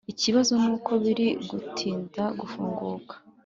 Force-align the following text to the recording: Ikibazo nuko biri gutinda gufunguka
Ikibazo 0.11 0.51
nuko 0.61 0.91
biri 1.03 1.27
gutinda 1.49 2.23
gufunguka 2.39 3.13